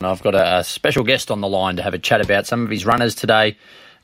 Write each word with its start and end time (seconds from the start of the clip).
I've 0.00 0.22
got 0.22 0.36
a, 0.36 0.58
a, 0.58 0.64
special 0.64 1.02
guest 1.02 1.28
on 1.28 1.40
the 1.40 1.48
line 1.48 1.74
to 1.74 1.82
have 1.82 1.92
a 1.92 1.98
chat 1.98 2.20
about 2.20 2.46
some 2.46 2.62
of 2.62 2.70
his 2.70 2.86
runners 2.86 3.16
today 3.16 3.56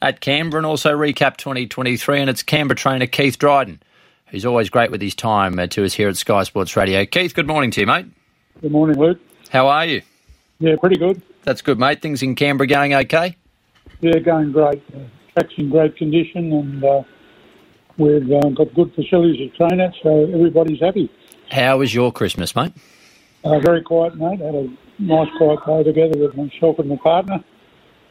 at 0.02 0.18
Canberra 0.20 0.58
and 0.58 0.66
also 0.66 0.90
recap 0.90 1.36
2023. 1.36 2.20
And 2.20 2.28
it's 2.28 2.42
Canberra 2.42 2.74
trainer 2.74 3.06
Keith 3.06 3.38
Dryden, 3.38 3.80
who's 4.26 4.44
always 4.44 4.68
great 4.68 4.90
with 4.90 5.00
his 5.00 5.14
time 5.14 5.56
uh, 5.56 5.68
to 5.68 5.84
us 5.84 5.94
here 5.94 6.08
at 6.08 6.16
Sky 6.16 6.42
Sports 6.42 6.76
Radio. 6.76 7.06
Keith, 7.06 7.32
good 7.32 7.46
morning 7.46 7.70
to 7.70 7.80
you, 7.82 7.86
mate. 7.86 8.06
Good 8.60 8.72
morning, 8.72 8.98
Luke. 8.98 9.20
How 9.50 9.68
are 9.68 9.86
you? 9.86 10.02
Yeah, 10.58 10.74
pretty 10.80 10.96
good. 10.96 11.22
That's 11.44 11.62
good, 11.62 11.78
mate. 11.78 12.02
Things 12.02 12.24
in 12.24 12.34
Canberra 12.34 12.66
going 12.66 12.92
okay? 12.92 13.36
Yeah, 14.00 14.18
going 14.18 14.50
great. 14.50 14.82
Uh, 14.92 14.98
track's 15.34 15.54
in 15.58 15.70
great 15.70 15.96
condition 15.96 16.52
and 16.52 16.82
uh, 16.82 17.02
we've 17.98 18.32
uh, 18.32 18.48
got 18.48 18.74
good 18.74 18.92
facilities 18.96 19.48
to 19.48 19.56
train 19.56 19.80
at, 19.80 19.94
so 20.02 20.24
everybody's 20.24 20.80
happy. 20.80 21.08
How 21.52 21.78
was 21.78 21.94
your 21.94 22.10
Christmas, 22.10 22.56
mate? 22.56 22.72
Uh, 23.44 23.60
very 23.60 23.82
quiet, 23.82 24.16
mate. 24.16 24.40
Had 24.40 24.56
a 24.56 24.76
nice 24.98 25.28
quiet 25.36 25.60
day 25.66 25.82
together 25.82 26.18
with 26.18 26.36
myself 26.36 26.78
and 26.78 26.88
my 26.88 26.96
partner, 26.96 27.42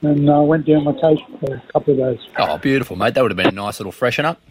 and 0.02 0.30
uh, 0.30 0.42
went 0.42 0.66
down 0.66 0.84
my 0.84 0.94
coast 0.94 1.22
for 1.40 1.56
a 1.56 1.64
couple 1.73 1.94
of 1.94 2.00
days. 2.18 2.28
Oh, 2.38 2.58
beautiful, 2.58 2.96
mate. 2.96 3.14
That 3.14 3.22
would 3.22 3.32
have 3.32 3.38
been 3.38 3.48
a 3.48 3.52
nice 3.52 3.80
little 3.80 3.92
freshen 3.92 4.26
up. 4.26 4.42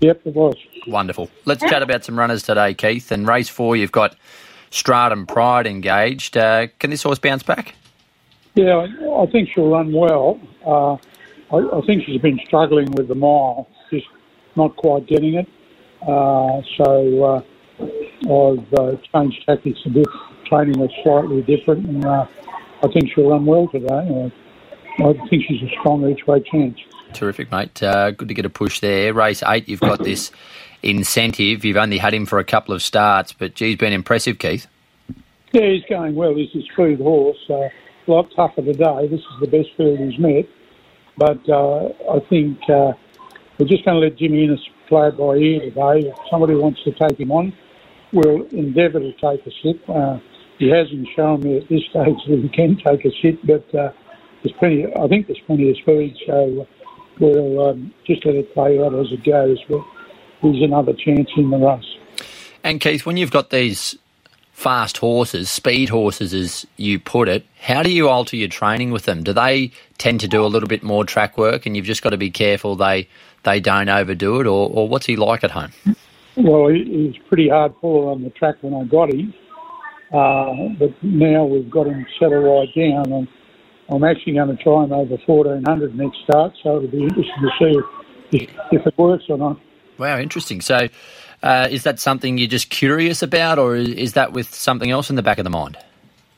Yep, 0.00 0.26
it 0.26 0.34
was. 0.34 0.56
Wonderful. 0.86 1.30
Let's 1.46 1.62
chat 1.62 1.82
about 1.82 2.04
some 2.04 2.18
runners 2.18 2.42
today, 2.42 2.74
Keith. 2.74 3.10
And 3.10 3.26
race 3.26 3.48
four, 3.48 3.76
you've 3.76 3.92
got 3.92 4.16
Stratum 4.70 5.26
Pride 5.26 5.66
engaged. 5.66 6.36
Uh, 6.36 6.66
can 6.78 6.90
this 6.90 7.02
horse 7.02 7.18
bounce 7.18 7.42
back? 7.42 7.74
Yeah, 8.54 8.86
I 9.18 9.26
think 9.26 9.50
she'll 9.54 9.68
run 9.68 9.92
well. 9.92 10.40
Uh, 10.64 10.94
I, 11.54 11.78
I, 11.78 11.80
think 11.86 12.04
she's 12.04 12.20
been 12.20 12.40
struggling 12.46 12.90
with 12.92 13.08
the 13.08 13.14
mile, 13.14 13.68
just 13.90 14.06
not 14.56 14.76
quite 14.76 15.06
getting 15.06 15.34
it. 15.34 15.48
Uh, 16.02 16.62
so 16.76 17.24
uh, 17.24 17.42
I've 18.26 18.74
uh, 18.74 18.96
changed 19.12 19.44
tactics 19.46 19.80
a 19.86 19.90
bit 19.90 20.06
training 20.46 20.78
was 20.78 20.90
slightly 21.02 21.42
different, 21.42 21.86
and 21.86 22.04
uh, 22.04 22.26
I 22.82 22.88
think 22.92 23.10
she'll 23.14 23.30
run 23.30 23.46
well 23.46 23.68
today. 23.68 23.86
Uh, 24.98 25.08
I 25.08 25.28
think 25.28 25.44
she's 25.46 25.62
a 25.62 25.68
strong 25.80 26.08
each 26.08 26.26
way 26.26 26.40
chance. 26.40 26.78
Terrific, 27.12 27.50
mate. 27.50 27.82
Uh, 27.82 28.10
good 28.10 28.28
to 28.28 28.34
get 28.34 28.44
a 28.44 28.50
push 28.50 28.80
there. 28.80 29.12
Race 29.12 29.42
eight, 29.46 29.68
you've 29.68 29.80
got 29.80 30.02
this 30.02 30.30
incentive. 30.82 31.64
You've 31.64 31.76
only 31.76 31.98
had 31.98 32.14
him 32.14 32.26
for 32.26 32.38
a 32.38 32.44
couple 32.44 32.74
of 32.74 32.82
starts, 32.82 33.32
but 33.32 33.54
gee, 33.54 33.70
he's 33.70 33.76
been 33.76 33.92
impressive, 33.92 34.38
Keith. 34.38 34.66
Yeah, 35.52 35.68
he's 35.70 35.84
going 35.88 36.14
well. 36.14 36.34
He's 36.34 36.54
a 36.54 36.66
smooth 36.74 37.00
horse. 37.00 37.38
Uh, 37.48 37.54
a 37.54 37.70
lot 38.06 38.30
tougher 38.34 38.62
today. 38.62 39.08
This 39.08 39.20
is 39.20 39.40
the 39.40 39.46
best 39.46 39.68
field 39.76 39.98
he's 39.98 40.18
met. 40.18 40.46
But 41.16 41.48
uh, 41.48 41.88
I 42.10 42.20
think 42.28 42.58
uh, 42.68 42.92
we're 43.58 43.66
just 43.66 43.84
going 43.84 44.00
to 44.00 44.06
let 44.06 44.16
Jimmy 44.16 44.44
Innes 44.44 44.60
play 44.88 45.08
it 45.08 45.16
by 45.16 45.36
ear 45.36 45.60
today. 45.60 46.08
If 46.08 46.16
somebody 46.30 46.54
wants 46.54 46.82
to 46.84 46.92
take 46.92 47.18
him 47.18 47.32
on, 47.32 47.52
we'll 48.12 48.46
endeavour 48.48 49.00
to 49.00 49.12
take 49.12 49.46
a 49.46 49.50
sit. 49.62 49.88
Uh, 49.88 50.18
he 50.58 50.70
hasn't 50.70 51.06
shown 51.14 51.40
me 51.40 51.58
at 51.58 51.68
this 51.68 51.82
stage 51.90 52.16
that 52.28 52.38
he 52.42 52.48
can 52.48 52.76
take 52.76 53.04
a 53.04 53.10
sit, 53.22 53.46
but 53.46 53.74
uh, 53.74 53.92
there's 54.42 54.56
plenty. 54.58 54.86
I 54.86 55.06
think 55.08 55.26
there's 55.26 55.40
plenty 55.46 55.70
of 55.70 55.76
speed, 55.76 56.16
so 56.26 56.66
we'll 57.20 57.68
um, 57.68 57.92
just 58.06 58.24
let 58.24 58.34
it 58.34 58.52
play 58.54 58.78
out 58.78 58.94
as 58.94 59.12
it 59.12 59.24
goes. 59.24 59.58
But 59.68 59.82
there's 60.42 60.62
another 60.62 60.92
chance 60.92 61.28
in 61.36 61.50
the 61.50 61.58
race. 61.58 61.96
And 62.64 62.80
Keith, 62.80 63.06
when 63.06 63.16
you've 63.16 63.30
got 63.30 63.50
these 63.50 63.96
fast 64.52 64.96
horses, 64.98 65.50
speed 65.50 65.90
horses, 65.90 66.32
as 66.32 66.66
you 66.78 66.98
put 66.98 67.28
it, 67.28 67.46
how 67.60 67.82
do 67.82 67.90
you 67.92 68.08
alter 68.08 68.36
your 68.36 68.48
training 68.48 68.90
with 68.90 69.04
them? 69.04 69.22
Do 69.22 69.32
they 69.32 69.70
tend 69.98 70.20
to 70.20 70.28
do 70.28 70.44
a 70.44 70.48
little 70.48 70.68
bit 70.68 70.82
more 70.82 71.04
track 71.04 71.36
work, 71.36 71.66
and 71.66 71.76
you've 71.76 71.84
just 71.84 72.02
got 72.02 72.10
to 72.10 72.16
be 72.16 72.30
careful 72.30 72.76
they 72.76 73.08
they 73.42 73.60
don't 73.60 73.88
overdo 73.88 74.40
it, 74.40 74.46
or, 74.46 74.68
or 74.70 74.88
what's 74.88 75.06
he 75.06 75.14
like 75.14 75.44
at 75.44 75.52
home? 75.52 75.70
Well, 76.36 76.68
he, 76.68 76.84
he's 77.12 77.22
pretty 77.28 77.48
hard 77.48 77.78
puller 77.80 78.10
on 78.10 78.22
the 78.22 78.30
track 78.30 78.56
when 78.60 78.74
I 78.74 78.84
got 78.84 79.12
him. 79.12 79.32
Uh, 80.12 80.68
but 80.78 80.90
now 81.02 81.44
we've 81.44 81.70
got 81.70 81.86
him 81.86 82.06
settled 82.18 82.44
right 82.44 82.68
down, 82.74 83.12
and 83.12 83.28
I'm 83.90 84.04
actually 84.04 84.34
going 84.34 84.56
to 84.56 84.62
try 84.62 84.84
him 84.84 84.92
over 84.92 85.16
1400 85.26 85.96
next 85.96 86.18
start. 86.24 86.52
So 86.62 86.76
it'll 86.76 86.88
be 86.88 87.02
interesting 87.02 87.34
to 87.40 87.50
see 87.58 88.38
if, 88.38 88.50
if 88.72 88.86
it 88.86 88.98
works 88.98 89.24
or 89.28 89.38
not. 89.38 89.58
Wow, 89.98 90.18
interesting. 90.18 90.60
So, 90.60 90.88
uh, 91.42 91.68
is 91.70 91.82
that 91.84 91.98
something 91.98 92.38
you're 92.38 92.48
just 92.48 92.70
curious 92.70 93.22
about, 93.22 93.58
or 93.58 93.76
is 93.76 94.12
that 94.12 94.32
with 94.32 94.54
something 94.54 94.90
else 94.90 95.10
in 95.10 95.16
the 95.16 95.22
back 95.22 95.38
of 95.38 95.44
the 95.44 95.50
mind? 95.50 95.76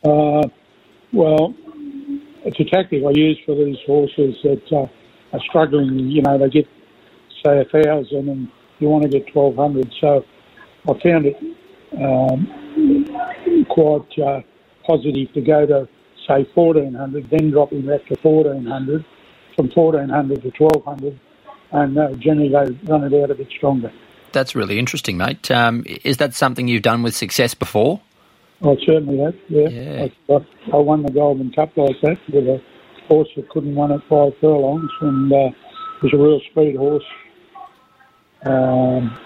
Uh, 0.04 0.42
well, 1.12 1.54
it's 2.44 2.58
a 2.60 2.64
tactic 2.64 3.02
I 3.04 3.10
use 3.14 3.38
for 3.44 3.54
these 3.54 3.78
horses 3.86 4.36
that 4.44 4.62
uh, 4.72 4.86
are 5.32 5.40
struggling. 5.48 5.98
You 6.08 6.22
know, 6.22 6.38
they 6.38 6.48
get 6.48 6.68
say 7.44 7.60
a 7.60 7.64
thousand, 7.64 8.28
and 8.28 8.48
you 8.78 8.88
want 8.88 9.04
to 9.04 9.08
get 9.08 9.34
1200. 9.34 9.92
So, 10.00 10.24
I 10.88 10.92
found 11.02 11.26
it 11.26 11.36
um, 12.00 13.66
quite 13.68 14.18
uh, 14.18 14.40
positive 14.86 15.32
to 15.34 15.40
go 15.40 15.66
to 15.66 15.88
say 16.26 16.46
1400, 16.54 17.30
then 17.30 17.50
dropping 17.50 17.86
back 17.86 18.06
to 18.06 18.16
1400, 18.22 19.04
from 19.56 19.68
1400 19.70 20.42
to 20.42 20.50
1200, 20.56 21.18
and 21.72 21.98
uh, 21.98 22.12
generally 22.14 22.48
they 22.48 22.90
run 22.90 23.04
it 23.04 23.22
out 23.22 23.30
a 23.30 23.34
bit 23.34 23.48
stronger. 23.56 23.92
That's 24.32 24.54
really 24.54 24.78
interesting, 24.78 25.16
mate. 25.16 25.50
Um, 25.50 25.84
is 26.04 26.18
that 26.18 26.34
something 26.34 26.68
you've 26.68 26.82
done 26.82 27.02
with 27.02 27.16
success 27.16 27.54
before? 27.54 28.00
I 28.62 28.76
certainly 28.84 29.18
have. 29.18 29.34
Yeah, 29.48 29.68
yeah. 29.68 30.08
I, 30.28 30.34
I, 30.72 30.76
won 30.76 31.02
the 31.02 31.12
Golden 31.12 31.50
Cup 31.52 31.76
like 31.76 32.00
that 32.02 32.18
with 32.28 32.46
a 32.46 32.60
horse 33.06 33.28
that 33.36 33.48
couldn't 33.48 33.74
run 33.76 33.92
at 33.92 34.00
five 34.08 34.32
furlongs, 34.40 34.90
and 35.00 35.32
uh, 35.32 35.50
was 36.02 36.12
a 36.12 36.16
real 36.16 36.40
speed 36.50 36.76
horse. 36.76 37.04
Um, 38.44 39.16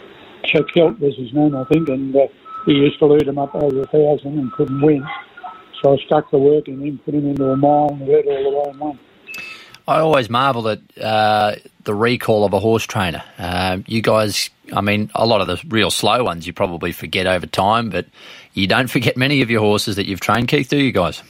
Chuck 0.44 0.66
Helt 0.74 0.98
was 0.98 1.16
his 1.16 1.32
name, 1.32 1.56
I 1.56 1.64
think, 1.64 1.88
and 1.88 2.14
uh, 2.14 2.26
he 2.66 2.72
used 2.72 2.98
to 2.98 3.06
lead 3.06 3.28
him 3.28 3.38
up 3.38 3.54
over 3.54 3.82
a 3.82 3.86
thousand 3.86 4.38
and 4.38 4.52
couldn't 4.52 4.80
win. 4.80 5.06
So 5.82 5.94
I 5.94 5.96
stuck 6.06 6.30
the 6.30 6.38
work 6.38 6.68
in 6.68 6.80
him, 6.80 6.98
put 7.04 7.14
him 7.14 7.28
into 7.28 7.50
a 7.50 7.56
mile, 7.56 7.88
and 7.90 8.08
led 8.08 8.26
all 8.26 8.42
the 8.42 8.56
way 8.56 8.70
and 8.70 8.80
won. 8.80 8.98
I 9.88 9.98
always 9.98 10.30
marvel 10.30 10.68
at 10.68 10.80
uh, 11.00 11.56
the 11.84 11.94
recall 11.94 12.44
of 12.44 12.52
a 12.52 12.60
horse 12.60 12.86
trainer. 12.86 13.22
Uh, 13.36 13.78
you 13.86 14.00
guys, 14.00 14.48
I 14.72 14.80
mean, 14.80 15.10
a 15.14 15.26
lot 15.26 15.40
of 15.40 15.48
the 15.48 15.60
real 15.68 15.90
slow 15.90 16.22
ones 16.22 16.46
you 16.46 16.52
probably 16.52 16.92
forget 16.92 17.26
over 17.26 17.46
time, 17.46 17.90
but 17.90 18.06
you 18.54 18.68
don't 18.68 18.88
forget 18.88 19.16
many 19.16 19.42
of 19.42 19.50
your 19.50 19.60
horses 19.60 19.96
that 19.96 20.06
you've 20.06 20.20
trained, 20.20 20.48
Keith, 20.48 20.68
do 20.68 20.78
you 20.78 20.92
guys? 20.92 21.22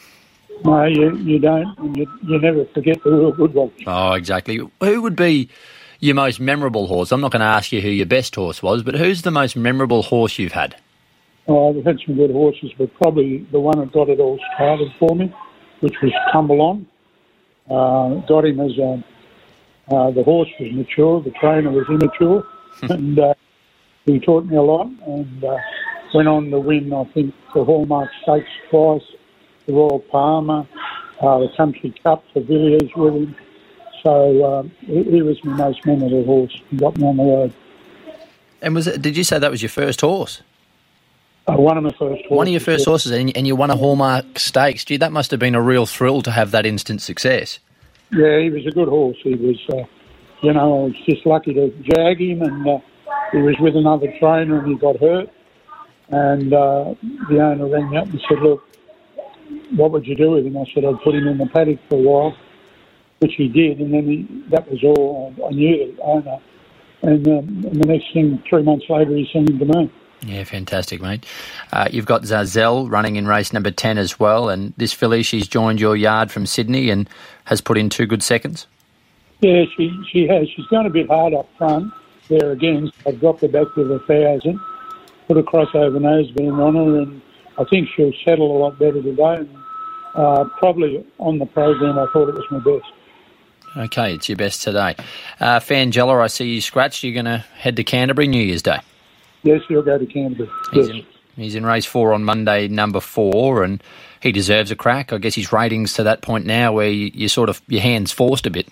No, 0.65 0.85
you, 0.85 1.17
you 1.17 1.39
don't. 1.39 1.97
You, 1.97 2.07
you 2.23 2.39
never 2.39 2.67
forget 2.67 3.03
the 3.03 3.11
real 3.11 3.33
good 3.33 3.55
ones. 3.55 3.73
Oh, 3.87 4.13
exactly. 4.13 4.61
Who 4.81 5.03
would 5.03 5.17
be 5.17 5.49
your 6.03 6.17
most 6.17 6.41
memorable 6.41 6.89
horse? 6.89 7.13
I'm 7.13 7.21
not 7.21 7.31
going 7.31 7.41
to 7.41 7.47
ask 7.47 7.71
you 7.71 7.81
who 7.81 7.89
your 7.89 8.07
best 8.07 8.35
horse 8.35 8.63
was, 8.63 8.83
but 8.83 8.97
who's 8.97 9.23
the 9.23 9.31
most 9.31 9.57
memorable 9.57 10.03
horse 10.03 10.39
you've 10.39 10.53
had? 10.53 10.75
Oh, 11.47 11.71
we've 11.71 11.85
had 11.85 11.99
some 12.05 12.17
good 12.17 12.33
horses, 12.33 12.73
but 12.77 12.93
probably 12.95 13.47
the 13.53 13.61
one 13.61 13.79
that 13.79 13.93
got 13.93 14.09
it 14.09 14.19
all 14.19 14.39
started 14.55 14.93
for 14.99 15.15
me, 15.15 15.33
which 15.81 15.95
was 16.03 16.13
Tumble 16.33 16.61
On. 16.61 16.87
Uh, 17.71 18.27
got 18.27 18.45
him 18.45 18.59
as 18.61 18.77
a, 18.79 19.05
uh, 19.95 20.11
the 20.11 20.25
horse 20.25 20.49
was 20.59 20.73
mature, 20.73 21.23
the 21.23 21.31
trainer 21.31 21.71
was 21.71 21.87
immature, 21.89 22.45
and 22.83 23.19
uh, 23.19 23.35
he 24.05 24.19
taught 24.19 24.45
me 24.45 24.57
a 24.57 24.63
lot. 24.63 24.89
And 25.07 25.45
uh, 25.45 25.57
went 26.15 26.27
on 26.27 26.51
to 26.51 26.59
win, 26.59 26.93
I 26.93 27.05
think, 27.13 27.33
the 27.55 27.65
Hallmark 27.65 28.11
Stakes 28.23 28.51
twice, 28.71 29.03
the 29.67 29.73
Royal 29.73 30.01
Palmer, 30.11 30.67
uh, 31.21 31.39
the 31.39 31.49
Country 31.57 31.95
Cup 32.03 32.25
the 32.35 32.41
Villiers 32.41 32.91
with 32.97 33.15
him. 33.15 33.37
So 34.03 34.45
uh, 34.45 34.63
he, 34.81 35.03
he 35.05 35.23
was 35.23 35.43
my 35.45 35.57
most 35.57 35.85
memorable 35.87 36.25
horse. 36.25 36.63
He 36.71 36.77
got 36.77 36.97
me 36.97 37.07
on 37.07 37.17
the 37.17 37.25
road. 37.25 37.53
And 38.61 38.75
was 38.75 38.87
it, 38.87 39.03
did 39.03 39.17
you 39.17 39.25
say 39.25 39.39
that 39.39 39.51
was 39.51 39.63
your 39.63 39.69
first 39.69 40.01
horse? 40.01 40.43
Uh, 41.49 41.55
one 41.55 41.77
of 41.77 41.83
my 41.83 41.91
first 41.91 42.01
horses. 42.01 42.31
One 42.31 42.47
of 42.47 42.53
your 42.53 42.61
first 42.61 42.85
horses, 42.85 43.11
and, 43.11 43.37
and 43.37 43.47
you 43.47 43.57
won 43.57 43.71
a 43.71 43.77
Hallmark 43.77 44.39
Stakes. 44.39 44.85
Gee, 44.85 44.97
that 44.99 45.11
must 45.11 45.33
have 45.33 45.41
been 45.41 45.57
a 45.57 45.61
real 45.61 45.87
thrill 45.87 46.23
to 46.23 46.31
have 46.31 46.53
that 46.53 46.65
instant 46.65 47.03
success. 47.03 47.59
Yeah, 48.13 48.41
he 48.41 48.51
was 48.51 48.67
a 48.67 48.71
good 48.71 48.89
horse. 48.89 49.17
He 49.23 49.35
was, 49.35 49.57
uh, 49.73 49.83
you 50.43 50.53
know, 50.53 50.61
I 50.61 50.85
was 50.85 50.95
just 51.09 51.27
lucky 51.27 51.55
to 51.55 51.71
jag 51.83 52.21
him, 52.21 52.43
and 52.43 52.69
uh, 52.69 52.79
he 53.33 53.39
was 53.39 53.57
with 53.59 53.75
another 53.75 54.07
trainer, 54.21 54.59
and 54.59 54.69
he 54.69 54.75
got 54.79 55.01
hurt. 55.01 55.29
And 56.09 56.53
uh, 56.53 56.95
the 57.29 57.41
owner 57.41 57.67
rang 57.69 57.91
me 57.91 57.97
up 57.97 58.07
and 58.07 58.21
said, 58.29 58.39
"Look, 58.41 58.63
what 59.75 59.91
would 59.91 60.07
you 60.07 60.15
do 60.15 60.33
with 60.33 60.47
him?" 60.47 60.57
I 60.57 60.65
said, 60.73 60.85
"I'd 60.85 61.01
put 61.03 61.15
him 61.15 61.27
in 61.27 61.39
the 61.39 61.47
paddock 61.47 61.81
for 61.89 61.97
a 61.97 62.03
while," 62.03 62.37
which 63.23 63.35
he 63.37 63.49
did, 63.49 63.81
and 63.81 63.95
then 63.95 64.05
he, 64.05 64.45
that 64.51 64.69
was 64.69 64.83
all. 64.83 65.33
I, 65.39 65.47
I 65.47 65.51
knew 65.51 65.95
the 65.97 66.03
owner, 66.03 66.39
and, 67.03 67.27
um, 67.29 67.65
and 67.65 67.81
the 67.81 67.87
next 67.87 68.13
thing, 68.13 68.43
three 68.49 68.63
months 68.63 68.87
later, 68.89 69.15
he 69.17 69.29
sent 69.33 69.49
him 69.49 69.59
to 69.61 69.65
me. 69.65 69.93
Yeah, 70.25 70.45
fantastic, 70.45 71.01
mate. 71.01 71.27
Uh, 71.73 71.89
you've 71.91 72.07
got 72.07 72.23
Zazelle 72.23 72.91
running 72.91 73.17
in 73.17 73.27
race 73.27 73.53
number 73.53 73.71
10 73.71 73.99
as 73.99 74.21
well, 74.21 74.49
and 74.49 74.73
this 74.77 74.93
filly, 74.93 75.23
she's 75.23 75.49
joined 75.49 75.81
your 75.81 75.97
yard 75.97 76.31
from 76.31 76.47
Sydney 76.47 76.91
and 76.91 77.09
has 77.45 77.61
put 77.61 77.79
in 77.79 77.89
two 77.89 78.07
good 78.07 78.23
seconds. 78.23 78.67
Yeah, 79.41 79.65
she, 79.77 79.91
she 80.13 80.29
has. 80.29 80.49
She's 80.55 80.67
gone 80.67 80.87
a 80.87 80.91
bit 80.91 81.09
hard 81.09 81.35
up 81.35 81.49
front 81.59 81.93
there 82.29 82.53
again. 82.53 82.93
I've 83.07 83.19
dropped 83.19 83.41
her 83.41 83.49
back 83.49 83.67
to 83.75 83.85
the 83.85 83.99
thousand, 84.01 84.61
put 85.27 85.39
a 85.39 85.43
crossover 85.43 85.99
noseband 85.99 86.65
on 86.65 86.75
her, 86.77 87.03
and 87.03 87.23
I 87.59 87.65
think 87.65 87.89
she'll 87.97 88.13
settle 88.25 88.57
a 88.57 88.59
lot 88.59 88.79
better 88.79 89.03
today. 89.03 89.37
And, 89.37 89.57
uh, 90.15 90.45
probably 90.59 91.05
on 91.19 91.39
the 91.39 91.47
program, 91.47 91.99
I 91.99 92.07
thought 92.13 92.29
it 92.29 92.35
was 92.35 92.45
my 92.51 92.59
best. 92.59 92.93
Okay, 93.77 94.15
it's 94.15 94.29
your 94.29 94.37
best 94.37 94.63
today. 94.63 94.97
Uh, 95.41 95.59
Fangella, 95.61 96.23
I 96.23 96.27
see 96.27 96.55
you 96.55 96.61
scratched. 96.61 97.03
You're 97.03 97.15
going 97.15 97.25
to 97.25 97.45
head 97.57 97.77
to 97.77 97.85
Canterbury 97.85 98.29
New 98.29 98.43
Year's 98.43 98.63
Day. 98.63 98.79
Yes, 99.43 99.63
he'll 99.69 99.83
go 99.83 99.99
to 99.99 100.07
Canterbury. 100.07 100.51
He's, 100.73 100.89
yes. 100.89 100.97
in, 100.97 101.07
He's 101.37 101.55
in 101.55 101.65
race 101.65 101.87
four 101.87 102.13
on 102.13 102.25
Monday, 102.25 102.69
number 102.69 103.01
four, 103.01 103.63
and 103.63 103.83
he 104.21 104.33
deserves 104.33 104.71
a 104.71 104.77
crack. 104.77 105.13
I 105.13 105.19
guess 105.19 105.35
his 105.35 105.53
ratings 105.53 105.95
to 105.95 106.03
that 106.03 106.21
point 106.21 106.45
now 106.45 106.73
where 106.73 106.91
you, 106.91 107.11
you 107.15 107.29
sort 107.29 107.49
of 107.49 107.63
your 107.69 107.81
hands 107.81 108.13
forced 108.13 108.47
a 108.47 108.51
bit. 108.51 108.69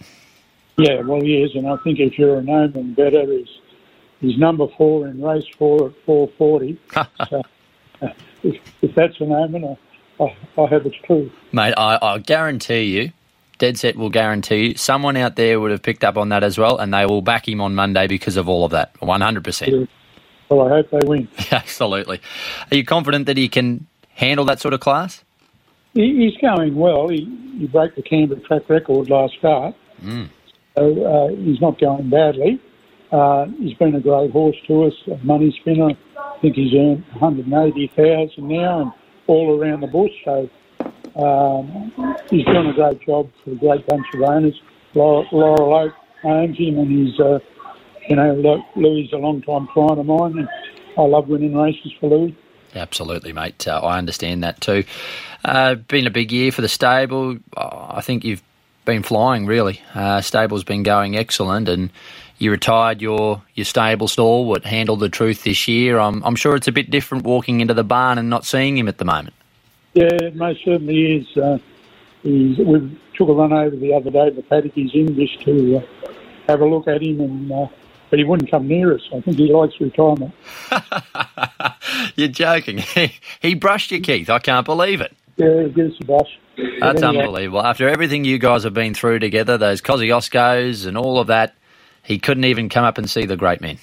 Yeah, 0.76 1.00
well, 1.00 1.20
he 1.20 1.42
is, 1.42 1.54
and 1.54 1.66
I 1.66 1.76
think 1.78 1.98
if 1.98 2.18
you're 2.18 2.38
a 2.38 2.42
Nomen 2.42 2.94
better, 2.94 3.22
he's, 3.22 3.48
he's 4.20 4.38
number 4.38 4.66
four 4.76 5.06
in 5.08 5.22
race 5.22 5.44
four 5.58 5.88
at 5.88 5.94
440. 6.04 6.78
so, 7.30 7.42
uh, 8.02 8.08
if, 8.42 8.60
if 8.82 8.94
that's 8.94 9.20
an 9.20 9.32
omen, 9.32 9.64
I, 9.64 10.24
I, 10.24 10.36
I 10.62 10.66
hope 10.66 10.86
it's 10.86 10.96
true. 11.04 11.30
Mate, 11.52 11.74
I, 11.76 11.98
I 12.00 12.18
guarantee 12.18 12.82
you, 12.84 13.12
dead 13.60 13.78
set 13.78 13.94
will 13.94 14.10
guarantee 14.10 14.68
you, 14.68 14.74
someone 14.74 15.16
out 15.16 15.36
there 15.36 15.60
would 15.60 15.70
have 15.70 15.82
picked 15.82 16.02
up 16.02 16.16
on 16.16 16.30
that 16.30 16.42
as 16.42 16.58
well, 16.58 16.78
and 16.78 16.92
they 16.92 17.06
will 17.06 17.22
back 17.22 17.46
him 17.46 17.60
on 17.60 17.76
Monday 17.76 18.08
because 18.08 18.36
of 18.36 18.48
all 18.48 18.64
of 18.64 18.72
that. 18.72 18.92
100%. 18.94 19.88
Well, 20.48 20.66
I 20.66 20.70
hope 20.70 20.90
they 20.90 21.06
win. 21.06 21.28
Absolutely. 21.52 22.20
Are 22.72 22.76
you 22.76 22.84
confident 22.84 23.26
that 23.26 23.36
he 23.36 23.48
can 23.48 23.86
handle 24.14 24.44
that 24.46 24.58
sort 24.58 24.74
of 24.74 24.80
class? 24.80 25.22
He, 25.94 26.16
he's 26.16 26.40
going 26.40 26.74
well. 26.74 27.08
He, 27.08 27.24
he 27.58 27.68
broke 27.68 27.94
the 27.94 28.02
Canberra 28.02 28.40
track 28.40 28.68
record 28.68 29.08
last 29.08 29.34
start. 29.38 29.76
Mm. 30.02 30.28
So 30.76 31.04
uh, 31.04 31.28
he's 31.36 31.60
not 31.60 31.78
going 31.78 32.10
badly. 32.10 32.60
Uh, 33.12 33.46
he's 33.58 33.74
been 33.74 33.94
a 33.94 34.00
great 34.00 34.30
horse 34.30 34.56
to 34.68 34.84
us, 34.84 34.94
a 35.08 35.16
money 35.24 35.54
spinner. 35.60 35.90
I 36.16 36.38
think 36.40 36.56
he's 36.56 36.72
earned 36.74 37.04
180,000 37.12 38.48
now 38.48 38.80
and 38.80 38.92
all 39.26 39.60
around 39.60 39.80
the 39.80 39.88
bush. 39.88 40.12
So 40.24 40.48
um, 41.16 41.92
he's 42.30 42.44
doing 42.44 42.68
a 42.68 42.74
great 42.74 43.00
job 43.02 43.30
for 43.44 43.52
a 43.52 43.56
great 43.56 43.86
bunch 43.86 44.06
of 44.14 44.22
owners. 44.22 44.60
Laurel, 44.94 45.74
Oak 45.74 45.94
owns 46.24 46.58
him, 46.58 46.78
and 46.78 46.90
he's, 46.90 47.20
uh, 47.20 47.38
you 48.08 48.16
know, 48.16 48.62
Louis 48.76 49.02
is 49.02 49.12
a 49.12 49.16
long 49.16 49.42
time 49.42 49.68
client 49.72 50.00
of 50.00 50.06
mine, 50.06 50.38
and 50.38 50.48
I 50.96 51.02
love 51.02 51.28
winning 51.28 51.56
races 51.56 51.92
for 52.00 52.10
Louis. 52.10 52.36
Absolutely, 52.74 53.32
mate. 53.32 53.66
Uh, 53.66 53.80
I 53.80 53.98
understand 53.98 54.44
that 54.44 54.60
too. 54.60 54.84
Uh, 55.44 55.74
been 55.74 56.06
a 56.06 56.10
big 56.10 56.30
year 56.30 56.52
for 56.52 56.62
the 56.62 56.68
stable. 56.68 57.38
Oh, 57.56 57.86
I 57.90 58.00
think 58.00 58.24
you've 58.24 58.42
been 58.84 59.02
flying 59.02 59.46
really. 59.46 59.80
Uh, 59.94 60.20
stable's 60.20 60.64
been 60.64 60.82
going 60.82 61.16
excellent, 61.16 61.68
and 61.68 61.90
you 62.38 62.50
retired 62.50 63.00
your 63.00 63.42
your 63.54 63.64
stable 63.64 64.08
stalwart, 64.08 64.64
Handle 64.64 64.96
the 64.96 65.08
Truth 65.08 65.44
this 65.44 65.66
year. 65.66 65.98
I'm 65.98 66.22
I'm 66.24 66.36
sure 66.36 66.54
it's 66.54 66.68
a 66.68 66.72
bit 66.72 66.90
different 66.90 67.24
walking 67.24 67.60
into 67.60 67.74
the 67.74 67.84
barn 67.84 68.18
and 68.18 68.30
not 68.30 68.44
seeing 68.44 68.78
him 68.78 68.88
at 68.88 68.98
the 68.98 69.04
moment. 69.04 69.34
Yeah, 69.94 70.08
it 70.22 70.36
most 70.36 70.64
certainly 70.64 71.16
is. 71.16 71.36
Uh, 71.36 71.58
he's, 72.22 72.58
we 72.58 72.98
took 73.14 73.28
a 73.28 73.32
run 73.32 73.52
over 73.52 73.74
the 73.74 73.94
other 73.94 74.10
day. 74.10 74.30
The 74.30 74.42
paddock 74.42 74.72
he's 74.74 74.94
in 74.94 75.14
just 75.16 75.40
to 75.42 75.78
uh, 75.78 76.12
have 76.46 76.60
a 76.60 76.66
look 76.66 76.86
at 76.88 77.02
him, 77.02 77.20
and 77.20 77.52
uh, 77.52 77.66
but 78.08 78.18
he 78.18 78.24
wouldn't 78.24 78.50
come 78.50 78.68
near 78.68 78.94
us. 78.94 79.02
I 79.14 79.20
think 79.20 79.36
he 79.36 79.52
likes 79.52 79.80
retirement. 79.80 80.34
You're 82.16 82.28
joking. 82.28 82.78
he 83.40 83.54
brushed 83.54 83.90
you, 83.90 84.00
Keith. 84.00 84.30
I 84.30 84.38
can't 84.38 84.66
believe 84.66 85.00
it. 85.00 85.16
Yeah, 85.36 85.64
give 85.74 85.92
us 85.92 85.96
a 86.00 86.04
brush. 86.04 86.38
That's 86.80 87.02
anyway. 87.02 87.24
unbelievable. 87.24 87.62
After 87.62 87.88
everything 87.88 88.24
you 88.24 88.38
guys 88.38 88.64
have 88.64 88.74
been 88.74 88.94
through 88.94 89.20
together, 89.20 89.56
those 89.56 89.80
Kosciuszkos 89.80 90.86
and 90.86 90.98
all 90.98 91.18
of 91.18 91.28
that, 91.28 91.54
he 92.02 92.18
couldn't 92.18 92.44
even 92.44 92.68
come 92.68 92.84
up 92.84 92.98
and 92.98 93.08
see 93.08 93.24
the 93.24 93.36
great 93.36 93.60
men. 93.60 93.78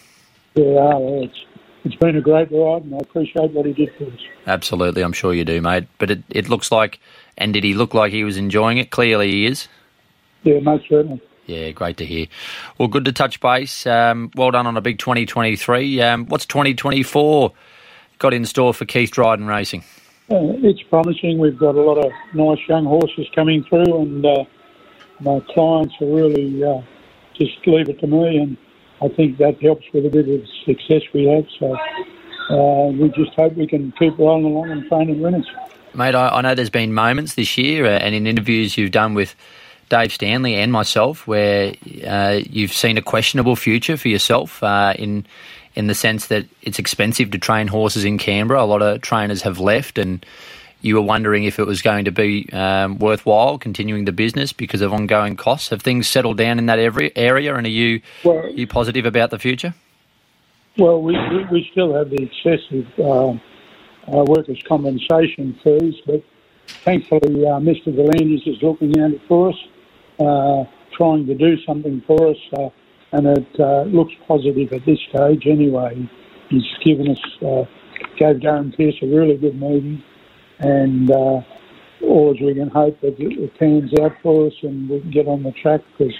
Yeah, 0.56 0.98
it's, 1.24 1.46
it's 1.84 1.96
been 1.96 2.16
a 2.16 2.22
great 2.22 2.52
ride, 2.52 2.84
and 2.84 2.96
I 2.96 2.98
appreciate 2.98 3.52
what 3.52 3.66
he 3.66 3.74
did 3.74 3.94
for 3.98 4.06
us. 4.06 4.20
Absolutely, 4.46 5.04
I'm 5.04 5.14
sure 5.14 5.34
you 5.34 5.46
do, 5.46 5.62
mate. 5.62 5.88
But 5.98 6.12
it, 6.12 6.24
it 6.30 6.50
looks 6.50 6.72
like, 6.72 7.00
and 7.38 7.54
did 7.54 7.64
he 7.64 7.74
look 7.74 7.94
like 7.94 8.12
he 8.12 8.24
was 8.24 8.38
enjoying 8.38 8.78
it? 8.78 8.92
Clearly 8.92 9.32
he 9.32 9.46
is. 9.46 9.68
Yeah, 10.44 10.60
most 10.60 10.88
certainly. 10.90 11.22
Yeah, 11.46 11.72
great 11.72 11.98
to 11.98 12.06
hear. 12.06 12.28
Well, 12.78 12.90
good 12.90 13.06
to 13.06 13.14
touch 13.14 13.40
base. 13.40 13.88
Um, 13.88 14.32
well 14.36 14.52
done 14.52 14.68
on 14.68 14.76
a 14.76 14.82
big 14.82 15.00
2023. 15.00 16.02
Um, 16.02 16.26
what's 16.26 16.46
2024 16.46 17.54
got 18.20 18.34
in 18.34 18.46
store 18.46 18.74
for 18.74 18.86
Keith 18.86 19.12
Dryden 19.12 19.48
Racing? 19.48 19.84
Uh, 20.30 20.60
it's 20.62 20.82
promising. 20.84 21.40
We've 21.40 21.58
got 21.58 21.76
a 21.76 21.82
lot 21.82 22.04
of 22.04 22.12
nice 22.34 22.60
young 22.68 22.84
horses 22.84 23.28
coming 23.34 23.64
through, 23.64 24.02
and 24.02 24.26
uh, 24.26 24.44
my 25.22 25.40
clients 25.54 25.96
are 26.02 26.06
really 26.06 26.64
uh, 26.64 26.82
just 27.34 27.66
leave 27.66 27.88
it 27.88 28.00
to 28.02 28.08
me, 28.08 28.38
and 28.38 28.58
I 29.02 29.08
think 29.10 29.38
that 29.38 29.62
helps 29.62 29.86
with 29.94 30.06
a 30.06 30.10
bit 30.10 30.28
of 30.28 30.42
success 30.66 31.02
we 31.14 31.26
have. 31.26 31.46
So 31.60 31.76
uh, 32.50 32.92
we 32.92 33.10
just 33.10 33.34
hope 33.36 33.54
we 33.56 33.68
can 33.68 33.94
keep 34.00 34.18
rolling 34.18 34.46
along 34.46 34.72
and 34.72 34.88
training 34.88 35.22
winners. 35.22 35.48
Mate, 35.94 36.16
I, 36.16 36.30
I 36.30 36.42
know 36.42 36.56
there's 36.56 36.70
been 36.70 36.94
moments 36.94 37.36
this 37.36 37.58
year, 37.58 37.86
uh, 37.86 37.90
and 37.90 38.14
in 38.16 38.28
interviews 38.28 38.78
you've 38.78 38.92
done 38.92 39.14
with 39.14 39.36
Dave 39.90 40.12
Stanley 40.12 40.56
and 40.56 40.72
myself, 40.72 41.28
where 41.28 41.74
uh, 42.06 42.40
you've 42.50 42.74
seen 42.74 42.98
a 42.98 43.02
questionable 43.02 43.56
future 43.56 43.98
for 43.98 44.08
yourself 44.10 44.62
in 44.64 45.26
in 45.76 45.86
the 45.86 45.94
sense 45.94 46.28
that 46.28 46.44
it's 46.64 46.80
expensive 46.80 47.30
to 47.30 47.38
train 47.38 47.68
horses 47.68 48.04
in 48.04 48.18
Canberra. 48.18 48.64
A 48.64 48.66
lot 48.66 48.82
of 48.82 49.02
trainers 49.02 49.44
have 49.44 49.60
left, 49.60 50.00
and 50.00 50.26
you 50.82 50.96
were 50.96 51.02
wondering 51.02 51.44
if 51.44 51.60
it 51.60 51.66
was 51.66 51.82
going 51.82 52.06
to 52.06 52.12
be 52.12 52.48
um, 52.54 53.00
worthwhile 53.00 53.58
continuing 53.58 54.06
the 54.06 54.12
business 54.12 54.54
because 54.54 54.82
of 54.82 54.94
ongoing 54.94 55.36
costs. 55.36 55.70
Have 55.70 55.82
things 55.82 56.08
settled 56.08 56.38
down 56.38 56.60
in 56.60 56.68
that 56.68 56.80
every 56.80 57.16
area, 57.16 57.56
and 57.56 57.66
are 57.66 57.70
you 57.70 58.02
well, 58.24 58.38
are 58.38 58.50
you 58.50 58.68
positive 58.68 59.06
about 59.06 59.30
the 59.30 59.40
future? 59.40 59.74
Well, 60.78 61.02
we, 61.02 61.18
we, 61.30 61.46
we 61.52 61.70
still 61.72 61.94
have 61.96 62.12
the 62.12 62.22
excessive 62.22 62.88
uh, 63.00 63.30
uh, 63.32 64.24
workers' 64.26 64.62
compensation 64.68 65.60
fees, 65.64 65.96
but 66.06 66.24
thankfully, 66.68 67.46
uh, 67.46 67.60
Mr. 67.60 67.88
V'landys 67.88 68.48
is 68.48 68.62
looking 68.62 68.98
at 69.00 69.12
it 69.12 69.22
for 69.28 69.50
us, 69.50 69.56
uh, 70.20 70.64
trying 70.96 71.26
to 71.26 71.34
do 71.34 71.58
something 71.66 72.02
for 72.06 72.28
us. 72.28 72.38
Uh, 72.58 72.70
and 73.12 73.26
it 73.28 73.60
uh, 73.60 73.84
looks 73.84 74.14
positive 74.28 74.72
at 74.74 74.86
this 74.86 75.00
stage 75.10 75.48
anyway. 75.48 76.10
He's 76.50 76.64
given 76.84 77.10
us, 77.10 77.22
uh, 77.42 77.64
gave 78.18 78.38
Darren 78.38 78.76
Pearce 78.76 78.96
a 79.02 79.08
really 79.08 79.38
good 79.38 79.60
meeting, 79.60 80.04
and 80.60 81.12
uh, 81.12 81.42
all 82.04 82.36
we 82.42 82.54
can 82.54 82.70
hope 82.70 83.00
that 83.02 83.20
it, 83.20 83.40
it 83.40 83.60
pans 83.60 83.92
out 84.02 84.14
for 84.22 84.48
us 84.48 84.54
and 84.64 84.90
we 84.90 85.00
can 85.02 85.12
get 85.12 85.28
on 85.28 85.44
the 85.44 85.52
track 85.52 85.82
because 85.98 86.14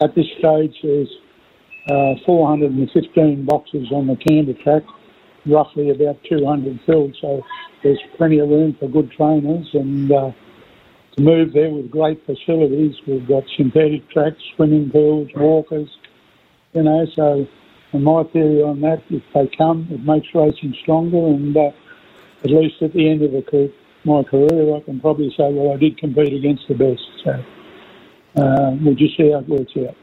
at 0.00 0.14
this 0.14 0.26
stage 0.38 0.74
there's 0.82 1.08
uh, 1.90 2.14
415 2.24 3.44
boxes 3.44 3.88
on 3.92 4.06
the 4.06 4.16
Canberra 4.16 4.56
track, 4.62 4.82
roughly 5.46 5.90
about 5.90 6.16
200 6.28 6.80
filled, 6.86 7.16
so 7.20 7.42
there's 7.82 8.00
plenty 8.16 8.38
of 8.38 8.48
room 8.48 8.76
for 8.78 8.88
good 8.88 9.10
trainers 9.12 9.68
and 9.74 10.12
uh, 10.12 10.30
to 11.16 11.22
move 11.22 11.52
there 11.52 11.70
with 11.70 11.90
great 11.90 12.24
facilities. 12.24 12.94
We've 13.06 13.26
got 13.26 13.42
synthetic 13.56 14.08
tracks, 14.10 14.38
swimming 14.56 14.90
pools, 14.90 15.28
walkers, 15.34 15.88
you 16.72 16.82
know, 16.84 17.06
so 17.14 17.46
and 17.92 18.04
my 18.04 18.22
theory 18.32 18.62
on 18.62 18.80
that, 18.80 19.02
if 19.10 19.22
they 19.34 19.50
come, 19.56 19.86
it 19.90 20.02
makes 20.02 20.26
racing 20.34 20.74
stronger, 20.82 21.18
and 21.18 21.54
uh, 21.54 21.70
at 22.44 22.50
least 22.50 22.82
at 22.82 22.92
the 22.92 23.08
end 23.08 23.22
of 23.22 23.30
the, 23.32 23.72
my 24.04 24.22
career, 24.22 24.76
I 24.76 24.80
can 24.80 25.00
probably 25.00 25.30
say, 25.30 25.52
well, 25.52 25.72
I 25.72 25.76
did 25.76 25.98
compete 25.98 26.32
against 26.32 26.64
the 26.68 26.74
best. 26.74 27.02
So 27.24 27.30
uh, 28.42 28.76
we'll 28.80 28.94
just 28.94 29.16
see 29.16 29.30
how 29.30 29.38
it 29.38 29.48
works 29.48 29.72
out. 29.76 29.96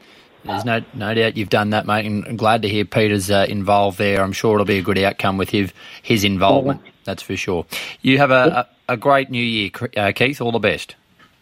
There's 0.46 0.63
no 0.63 0.81
no 0.93 1.13
doubt 1.13 1.36
you've 1.36 1.50
done 1.50 1.72
that, 1.72 1.86
mate, 1.86 2.05
and 2.05 2.25
I'm 2.25 2.38
glad 2.38 2.62
to 2.62 2.69
hear 2.69 2.86
Peter's 2.86 3.29
uh, 3.29 3.46
involved 3.50 3.98
there. 3.98 4.24
I'm 4.24 4.31
sure 4.31 4.53
it'll 4.55 4.65
be 4.65 4.77
a 4.77 4.81
good 4.81 4.98
outcome 4.98 5.38
with 5.38 5.50
his, 5.50 5.74
his 6.01 6.24
involvement, 6.24 6.81
that's 7.03 7.22
for 7.22 7.36
sure. 7.36 7.65
You 8.01 8.19
have 8.19 8.31
a, 8.31 8.69
a, 8.88 8.93
a 8.93 8.98
great 8.98 9.29
new 9.29 9.43
year, 9.43 9.69
uh, 9.98 10.13
Keith. 10.15 10.39
All 10.39 10.53
the 10.53 10.60
best. 10.60 10.96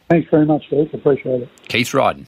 Thanks 0.09 0.27
very 0.31 0.47
much, 0.47 0.63
Keith. 0.69 0.91
Appreciate 0.93 1.43
it. 1.43 1.49
Keith 1.67 1.89
Dryden. 1.89 2.25